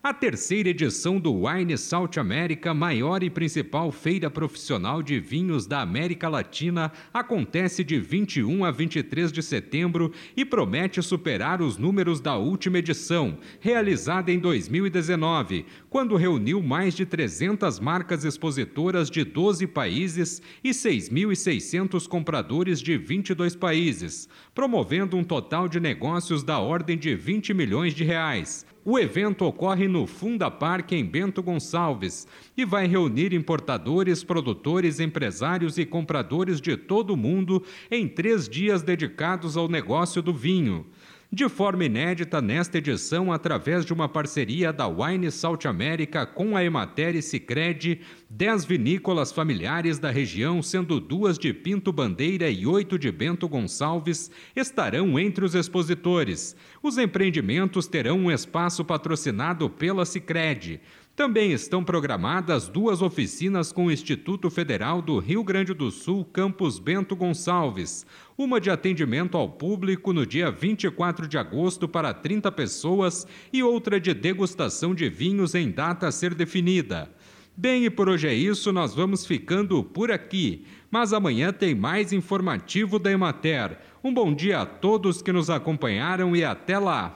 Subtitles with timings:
[0.00, 5.80] A terceira edição do Wine South America, maior e principal feira profissional de vinhos da
[5.80, 12.36] América Latina, acontece de 21 a 23 de setembro e promete superar os números da
[12.36, 20.40] última edição, realizada em 2019, quando reuniu mais de 300 marcas expositoras de 12 países
[20.62, 27.52] e 6.600 compradores de 22 países, promovendo um total de negócios da ordem de 20
[27.52, 28.64] milhões de reais.
[28.90, 35.76] O evento ocorre no Funda Parque em Bento Gonçalves e vai reunir importadores, produtores, empresários
[35.76, 40.86] e compradores de todo o mundo em três dias dedicados ao negócio do vinho
[41.30, 46.64] de forma inédita nesta edição através de uma parceria da Wine South America com a
[46.64, 52.98] Emater e Sicredi, dez vinícolas familiares da região, sendo duas de Pinto Bandeira e oito
[52.98, 56.56] de Bento Gonçalves, estarão entre os expositores.
[56.82, 60.80] Os empreendimentos terão um espaço patrocinado pela Sicredi.
[61.18, 66.78] Também estão programadas duas oficinas com o Instituto Federal do Rio Grande do Sul, campus
[66.78, 68.06] Bento Gonçalves.
[68.38, 73.98] Uma de atendimento ao público no dia 24 de agosto para 30 pessoas e outra
[73.98, 77.10] de degustação de vinhos em data a ser definida.
[77.56, 80.64] Bem, e por hoje é isso, nós vamos ficando por aqui.
[80.88, 83.76] Mas amanhã tem mais informativo da Emater.
[84.04, 87.12] Um bom dia a todos que nos acompanharam e até lá!